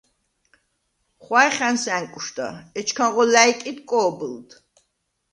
[1.23, 2.47] ხვა̈ჲ ხა̈ნს ა̈ნკვშდა,
[2.79, 4.49] ეჩქანღო ლა̈ჲკიდ კო̄ბჷლდ.